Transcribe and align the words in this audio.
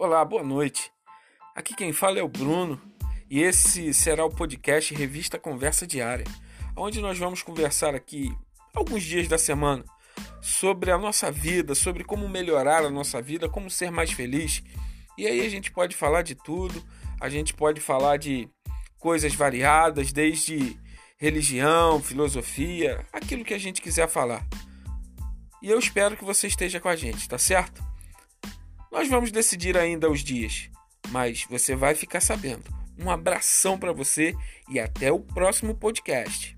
Olá, 0.00 0.24
boa 0.24 0.44
noite. 0.44 0.92
Aqui 1.56 1.74
quem 1.74 1.92
fala 1.92 2.20
é 2.20 2.22
o 2.22 2.28
Bruno 2.28 2.80
e 3.28 3.40
esse 3.40 3.92
será 3.92 4.24
o 4.24 4.30
podcast 4.30 4.94
Revista 4.94 5.40
Conversa 5.40 5.88
Diária, 5.88 6.24
onde 6.76 7.00
nós 7.00 7.18
vamos 7.18 7.42
conversar 7.42 7.96
aqui 7.96 8.32
alguns 8.72 9.02
dias 9.02 9.26
da 9.26 9.36
semana 9.36 9.84
sobre 10.40 10.92
a 10.92 10.98
nossa 10.98 11.32
vida, 11.32 11.74
sobre 11.74 12.04
como 12.04 12.28
melhorar 12.28 12.84
a 12.84 12.90
nossa 12.90 13.20
vida, 13.20 13.48
como 13.48 13.68
ser 13.68 13.90
mais 13.90 14.12
feliz. 14.12 14.62
E 15.18 15.26
aí 15.26 15.44
a 15.44 15.48
gente 15.48 15.72
pode 15.72 15.96
falar 15.96 16.22
de 16.22 16.36
tudo, 16.36 16.80
a 17.20 17.28
gente 17.28 17.52
pode 17.52 17.80
falar 17.80 18.18
de 18.18 18.48
coisas 19.00 19.34
variadas, 19.34 20.12
desde 20.12 20.78
religião, 21.16 22.00
filosofia, 22.00 23.04
aquilo 23.12 23.44
que 23.44 23.52
a 23.52 23.58
gente 23.58 23.82
quiser 23.82 24.08
falar. 24.08 24.46
E 25.60 25.68
eu 25.68 25.76
espero 25.76 26.16
que 26.16 26.24
você 26.24 26.46
esteja 26.46 26.78
com 26.78 26.88
a 26.88 26.94
gente, 26.94 27.28
tá 27.28 27.36
certo? 27.36 27.82
Nós 28.98 29.06
vamos 29.08 29.30
decidir 29.30 29.78
ainda 29.78 30.10
os 30.10 30.24
dias, 30.24 30.68
mas 31.10 31.46
você 31.48 31.76
vai 31.76 31.94
ficar 31.94 32.20
sabendo. 32.20 32.64
Um 32.98 33.08
abração 33.08 33.78
para 33.78 33.92
você 33.92 34.34
e 34.68 34.80
até 34.80 35.12
o 35.12 35.20
próximo 35.20 35.72
podcast. 35.72 36.57